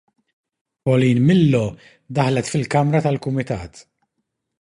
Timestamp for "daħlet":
2.19-2.49